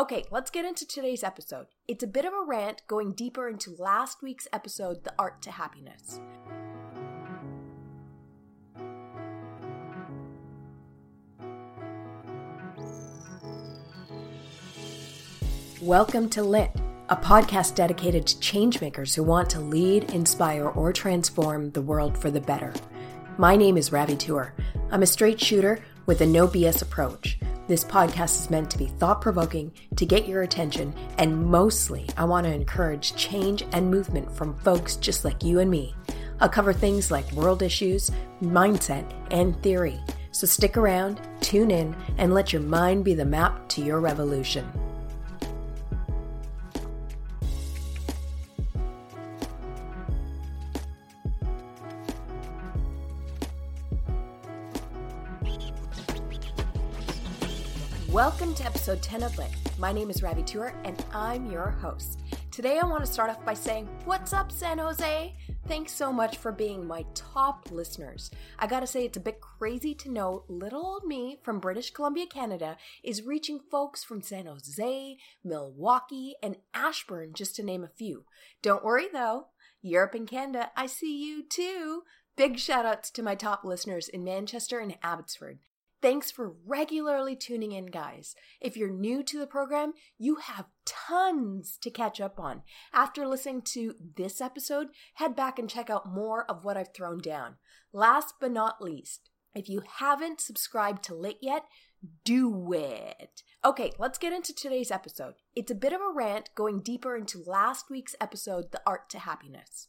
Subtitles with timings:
[0.00, 1.66] Okay, let's get into today's episode.
[1.86, 5.50] It's a bit of a rant going deeper into last week's episode, The Art to
[5.50, 6.18] Happiness.
[15.82, 16.70] Welcome to Lit,
[17.10, 22.30] a podcast dedicated to changemakers who want to lead, inspire, or transform the world for
[22.30, 22.72] the better.
[23.36, 24.54] My name is Ravi Tour.
[24.90, 27.38] I'm a straight shooter with a no BS approach.
[27.70, 32.24] This podcast is meant to be thought provoking, to get your attention, and mostly I
[32.24, 35.94] want to encourage change and movement from folks just like you and me.
[36.40, 38.10] I'll cover things like world issues,
[38.42, 40.00] mindset, and theory.
[40.32, 44.68] So stick around, tune in, and let your mind be the map to your revolution.
[58.12, 59.52] Welcome to episode 10 of Lit.
[59.78, 62.18] My name is Ravi Tour and I'm your host.
[62.50, 65.32] Today I want to start off by saying, What's up, San Jose?
[65.68, 68.32] Thanks so much for being my top listeners.
[68.58, 72.26] I gotta say, it's a bit crazy to know little old me from British Columbia,
[72.26, 78.24] Canada, is reaching folks from San Jose, Milwaukee, and Ashburn, just to name a few.
[78.60, 79.46] Don't worry though,
[79.82, 82.02] Europe and Canada, I see you too.
[82.36, 85.60] Big shout outs to my top listeners in Manchester and Abbotsford.
[86.02, 88.34] Thanks for regularly tuning in, guys.
[88.60, 92.62] If you're new to the program, you have tons to catch up on.
[92.94, 97.18] After listening to this episode, head back and check out more of what I've thrown
[97.18, 97.56] down.
[97.92, 101.64] Last but not least, if you haven't subscribed to Lit yet,
[102.24, 103.42] do it.
[103.62, 105.34] Okay, let's get into today's episode.
[105.54, 109.18] It's a bit of a rant going deeper into last week's episode, The Art to
[109.18, 109.88] Happiness.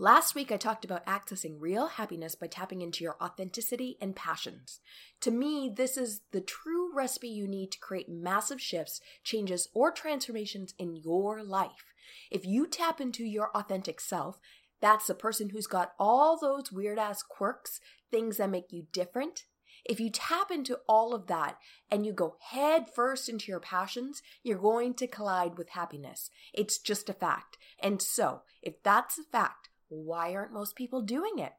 [0.00, 4.80] Last week, I talked about accessing real happiness by tapping into your authenticity and passions.
[5.20, 9.92] To me, this is the true recipe you need to create massive shifts, changes, or
[9.92, 11.92] transformations in your life.
[12.30, 14.40] If you tap into your authentic self,
[14.80, 17.78] that's the person who's got all those weird ass quirks,
[18.10, 19.44] things that make you different.
[19.84, 21.58] If you tap into all of that
[21.90, 26.30] and you go head first into your passions, you're going to collide with happiness.
[26.54, 27.58] It's just a fact.
[27.82, 31.52] And so, if that's a fact, why aren't most people doing it?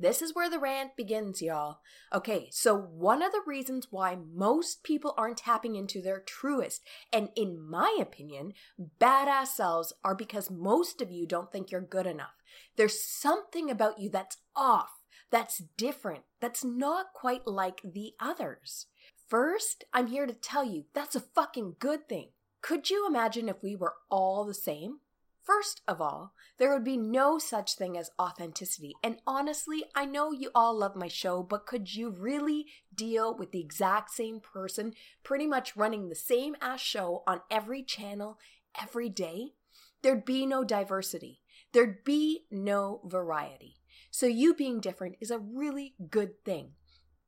[0.00, 1.80] This is where the rant begins, y'all.
[2.10, 6.82] Okay, so one of the reasons why most people aren't tapping into their truest,
[7.12, 8.54] and in my opinion,
[8.98, 12.42] badass selves are because most of you don't think you're good enough.
[12.76, 14.88] There's something about you that's off,
[15.30, 18.86] that's different, that's not quite like the others.
[19.28, 22.30] First, I'm here to tell you that's a fucking good thing.
[22.62, 25.00] Could you imagine if we were all the same?
[25.50, 28.94] First of all, there would be no such thing as authenticity.
[29.02, 33.50] And honestly, I know you all love my show, but could you really deal with
[33.50, 34.94] the exact same person
[35.24, 38.38] pretty much running the same ass show on every channel
[38.80, 39.54] every day?
[40.02, 41.40] There'd be no diversity.
[41.72, 43.78] There'd be no variety.
[44.12, 46.74] So you being different is a really good thing.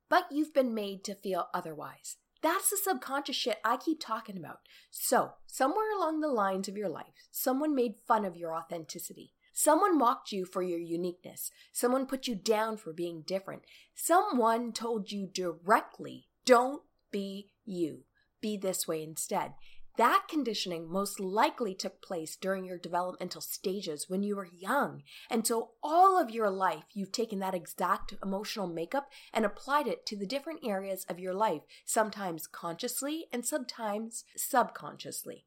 [0.07, 2.15] But you've been made to feel otherwise.
[2.43, 4.59] That's the subconscious shit I keep talking about.
[4.91, 9.31] So, somewhere along the lines of your life, someone made fun of your authenticity.
[9.53, 11.51] Someone mocked you for your uniqueness.
[11.71, 13.61] Someone put you down for being different.
[13.95, 18.03] Someone told you directly, don't be you.
[18.41, 19.53] Be this way instead.
[19.95, 25.03] That conditioning most likely took place during your developmental stages when you were young.
[25.29, 30.03] And so, all of your life, you've taken that exact emotional makeup and applied it
[30.07, 35.45] to the different areas of your life, sometimes consciously and sometimes subconsciously.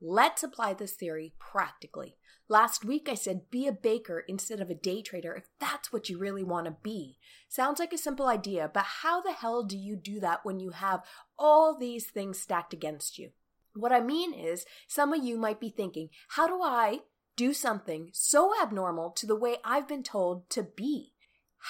[0.00, 2.16] Let's apply this theory practically.
[2.48, 6.08] Last week I said be a baker instead of a day trader if that's what
[6.08, 7.18] you really want to be.
[7.48, 10.70] Sounds like a simple idea, but how the hell do you do that when you
[10.70, 11.02] have
[11.36, 13.30] all these things stacked against you?
[13.74, 17.00] What I mean is, some of you might be thinking, how do I
[17.36, 21.12] do something so abnormal to the way I've been told to be?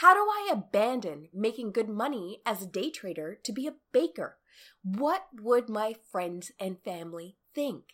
[0.00, 4.38] How do I abandon making good money as a day trader to be a baker?
[4.82, 7.84] What would my friends and family think?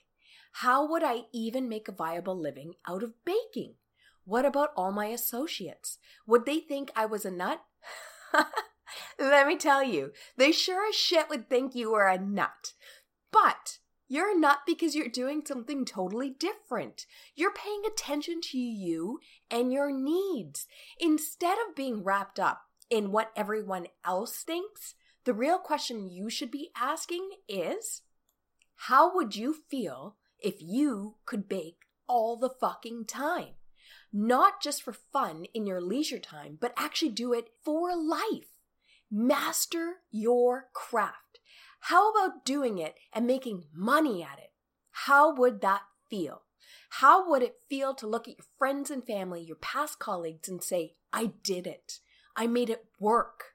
[0.53, 3.75] How would I even make a viable living out of baking?
[4.25, 5.99] What about all my associates?
[6.27, 7.63] Would they think I was a nut?
[9.19, 12.73] Let me tell you, they sure as shit would think you were a nut.
[13.33, 13.79] But
[14.09, 17.05] you're not because you're doing something totally different.
[17.37, 19.21] You're paying attention to you
[19.51, 20.67] and your needs.
[20.99, 24.95] Instead of being wrapped up in what everyone else thinks,
[25.25, 28.01] the real question you should be asking is
[28.83, 33.55] how would you feel if you could bake all the fucking time?
[34.11, 38.49] Not just for fun in your leisure time, but actually do it for life.
[39.11, 41.38] Master your craft.
[41.81, 44.53] How about doing it and making money at it?
[44.91, 46.43] How would that feel?
[46.91, 50.63] How would it feel to look at your friends and family, your past colleagues, and
[50.63, 52.01] say, I did it?
[52.37, 53.55] I made it work.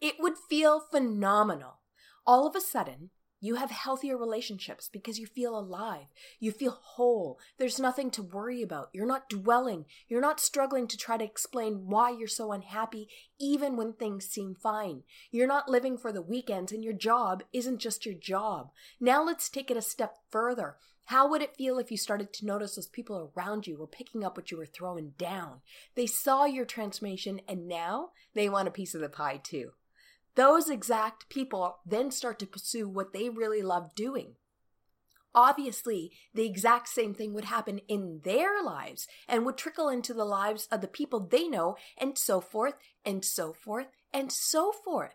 [0.00, 1.80] It would feel phenomenal.
[2.26, 3.10] All of a sudden,
[3.44, 6.06] you have healthier relationships because you feel alive.
[6.40, 7.38] You feel whole.
[7.58, 8.88] There's nothing to worry about.
[8.94, 9.84] You're not dwelling.
[10.08, 13.06] You're not struggling to try to explain why you're so unhappy,
[13.38, 15.02] even when things seem fine.
[15.30, 18.70] You're not living for the weekends, and your job isn't just your job.
[18.98, 20.76] Now let's take it a step further.
[21.08, 24.24] How would it feel if you started to notice those people around you were picking
[24.24, 25.60] up what you were throwing down?
[25.96, 29.72] They saw your transformation and now they want a piece of the pie too.
[30.36, 34.34] Those exact people then start to pursue what they really love doing.
[35.34, 40.24] Obviously, the exact same thing would happen in their lives and would trickle into the
[40.24, 45.14] lives of the people they know, and so forth, and so forth, and so forth.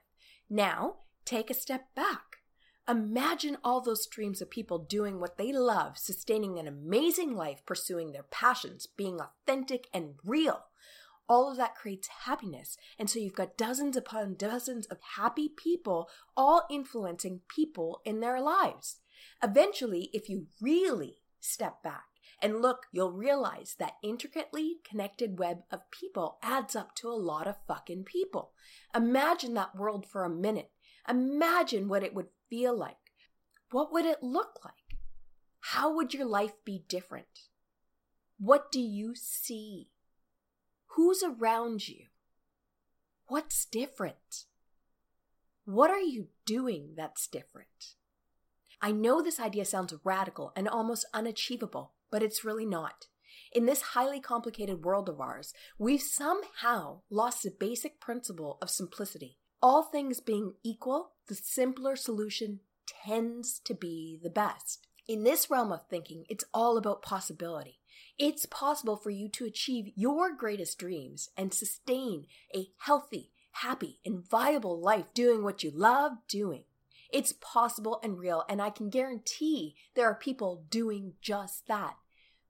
[0.50, 2.38] Now, take a step back.
[2.88, 8.12] Imagine all those streams of people doing what they love, sustaining an amazing life, pursuing
[8.12, 10.66] their passions, being authentic and real
[11.30, 12.76] all of that creates happiness.
[12.98, 18.42] And so you've got dozens upon dozens of happy people all influencing people in their
[18.42, 18.98] lives.
[19.42, 22.06] Eventually, if you really step back
[22.42, 27.48] and look, you'll realize that intricately connected web of people adds up to a lot
[27.48, 28.52] of fucking people.
[28.96, 30.72] Imagine that world for a minute.
[31.08, 32.96] Imagine what it would feel like.
[33.72, 34.74] What would it look like?
[35.60, 37.48] How would your life be different?
[38.40, 39.90] What do you see?
[40.94, 42.06] Who's around you?
[43.28, 44.46] What's different?
[45.66, 47.96] What are you doing that's different?
[48.82, 53.06] I know this idea sounds radical and almost unachievable, but it's really not.
[53.54, 59.38] In this highly complicated world of ours, we've somehow lost the basic principle of simplicity.
[59.62, 62.62] All things being equal, the simpler solution
[63.06, 64.88] tends to be the best.
[65.08, 67.79] In this realm of thinking, it's all about possibility.
[68.20, 74.30] It's possible for you to achieve your greatest dreams and sustain a healthy, happy, and
[74.30, 76.66] viable life doing what you love doing.
[77.14, 81.96] It's possible and real, and I can guarantee there are people doing just that.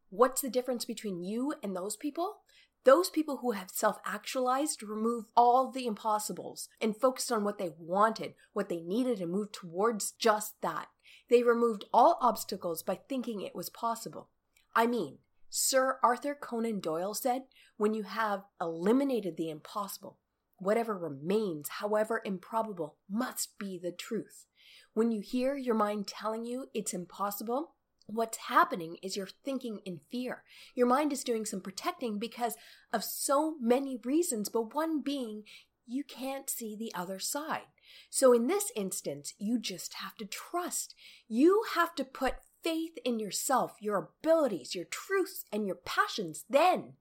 [0.09, 2.37] What's the difference between you and those people?
[2.83, 7.69] Those people who have self actualized remove all the impossibles and focused on what they
[7.77, 10.87] wanted, what they needed, and moved towards just that.
[11.29, 14.29] They removed all obstacles by thinking it was possible.
[14.75, 15.19] I mean,
[15.49, 17.43] Sir Arthur Conan Doyle said,
[17.77, 20.19] when you have eliminated the impossible,
[20.57, 24.45] whatever remains, however improbable, must be the truth.
[24.93, 27.75] When you hear your mind telling you it's impossible,
[28.05, 30.43] what's happening is you're thinking in fear.
[30.75, 32.55] Your mind is doing some protecting because
[32.91, 35.43] of so many reasons, but one being
[35.87, 37.67] you can't see the other side.
[38.11, 40.93] So in this instance, you just have to trust.
[41.27, 46.45] You have to put faith in yourself, your abilities, your truths, and your passions.
[46.49, 46.93] Then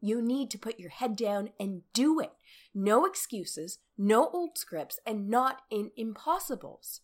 [0.00, 2.32] you need to put your head down and do it.
[2.74, 7.00] No excuses, no old scripts, and not in impossibles.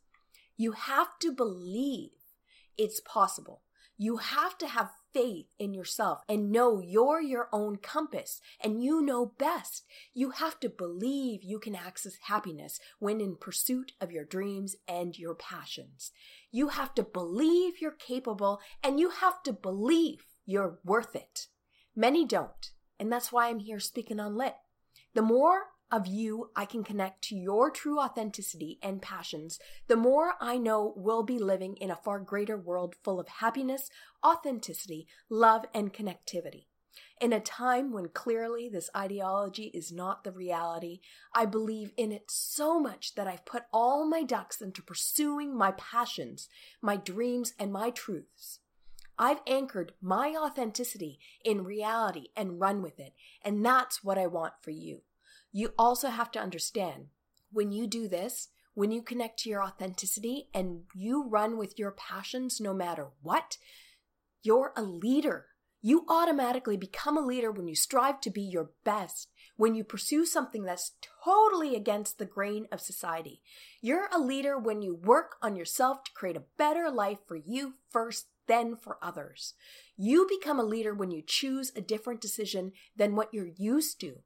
[0.56, 2.12] You have to believe
[2.78, 3.62] it's possible.
[3.98, 9.00] You have to have faith in yourself and know you're your own compass and you
[9.00, 9.86] know best.
[10.12, 15.16] You have to believe you can access happiness when in pursuit of your dreams and
[15.16, 16.10] your passions.
[16.50, 21.46] You have to believe you're capable and you have to believe you're worth it.
[21.96, 24.56] Many don't, and that's why I'm here speaking on lit.
[25.14, 30.34] The more of you I can connect to your true authenticity and passions, the more
[30.40, 33.90] I know we'll be living in a far greater world full of happiness,
[34.24, 36.66] authenticity, love, and connectivity.
[37.20, 41.00] In a time when clearly this ideology is not the reality,
[41.34, 45.72] I believe in it so much that I've put all my ducks into pursuing my
[45.72, 46.48] passions,
[46.82, 48.60] my dreams, and my truths.
[49.18, 54.54] I've anchored my authenticity in reality and run with it, and that's what I want
[54.60, 55.02] for you.
[55.56, 57.10] You also have to understand
[57.52, 61.92] when you do this, when you connect to your authenticity and you run with your
[61.92, 63.56] passions no matter what,
[64.42, 65.46] you're a leader.
[65.80, 70.26] You automatically become a leader when you strive to be your best, when you pursue
[70.26, 73.40] something that's totally against the grain of society.
[73.80, 77.74] You're a leader when you work on yourself to create a better life for you
[77.90, 79.54] first, then for others.
[79.96, 84.24] You become a leader when you choose a different decision than what you're used to.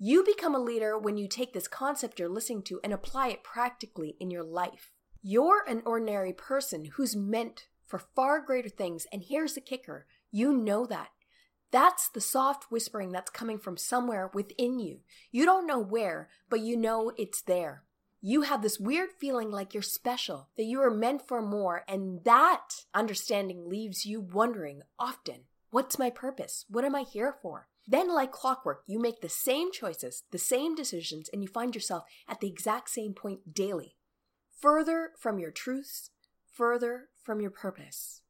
[0.00, 3.42] You become a leader when you take this concept you're listening to and apply it
[3.42, 4.92] practically in your life.
[5.22, 10.52] You're an ordinary person who's meant for far greater things, and here's the kicker you
[10.52, 11.08] know that.
[11.72, 15.00] That's the soft whispering that's coming from somewhere within you.
[15.32, 17.82] You don't know where, but you know it's there.
[18.20, 22.24] you have this weird feeling like you're special, that you are meant for more, and
[22.24, 26.64] that understanding leaves you wondering often what's my purpose?
[26.68, 27.68] What am I here for?
[27.90, 32.04] Then, like clockwork, you make the same choices, the same decisions, and you find yourself
[32.28, 33.96] at the exact same point daily.
[34.60, 36.10] Further from your truths,
[36.52, 38.20] further from your purpose.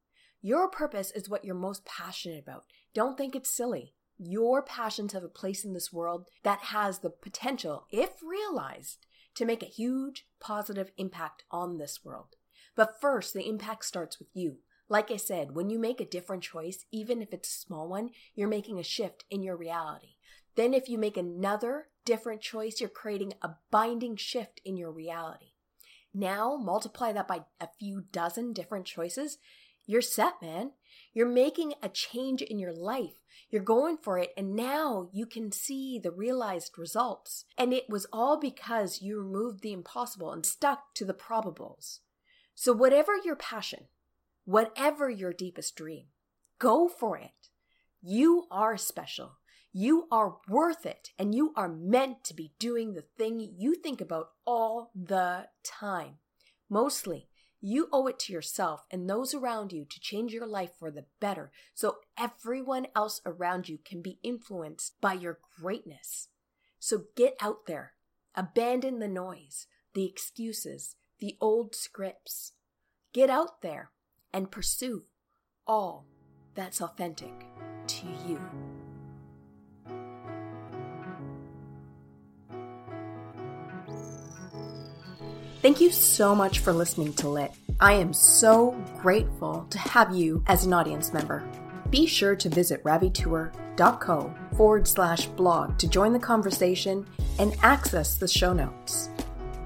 [0.40, 2.66] Your purpose is what you're most passionate about.
[2.94, 3.94] Don't think it's silly.
[4.16, 9.44] Your passions have a place in this world that has the potential, if realized, to
[9.44, 12.36] make a huge positive impact on this world.
[12.76, 14.58] But first, the impact starts with you.
[14.88, 18.10] Like I said, when you make a different choice, even if it's a small one,
[18.34, 20.14] you're making a shift in your reality.
[20.56, 25.52] Then, if you make another different choice, you're creating a binding shift in your reality.
[26.14, 29.38] Now, multiply that by a few dozen different choices,
[29.86, 30.72] you're set, man.
[31.12, 33.22] You're making a change in your life.
[33.50, 37.44] You're going for it, and now you can see the realized results.
[37.56, 42.00] And it was all because you removed the impossible and stuck to the probables.
[42.54, 43.86] So, whatever your passion,
[44.48, 46.06] whatever your deepest dream,
[46.58, 47.50] go for it.
[48.00, 49.32] You are special.
[49.74, 54.00] You are worth it, and you are meant to be doing the thing you think
[54.00, 56.14] about all the time.
[56.70, 57.28] Mostly,
[57.60, 61.04] you owe it to yourself and those around you to change your life for the
[61.20, 66.28] better so everyone else around you can be influenced by your greatness.
[66.78, 67.94] So get out there,
[68.34, 72.52] abandon the noise, the excuses, the old scripts.
[73.12, 73.90] Get out there
[74.32, 75.04] and pursue
[75.66, 76.06] all
[76.54, 77.32] that's authentic
[77.86, 78.40] to you.
[85.60, 87.52] Thank you so much for listening to Lit.
[87.80, 91.42] I am so grateful to have you as an audience member.
[91.90, 97.06] Be sure to visit ravitour.co forward slash blog to join the conversation
[97.38, 99.10] and access the show notes.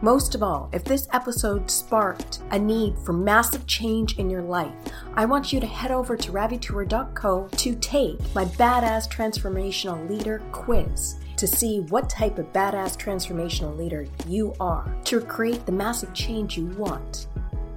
[0.03, 4.75] Most of all, if this episode sparked a need for massive change in your life,
[5.15, 11.21] I want you to head over to ravitour.co to take my Badass Transformational Leader quiz
[11.37, 16.59] to see what type of badass transformational leader you are to create the massive change
[16.59, 17.29] you want.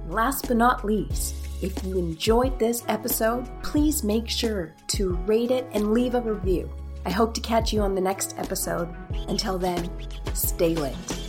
[0.08, 5.66] Last but not least, if you enjoyed this episode, please make sure to rate it
[5.72, 6.70] and leave a review.
[7.04, 8.88] I hope to catch you on the next episode.
[9.28, 9.88] Until then,
[10.34, 11.25] stay lit.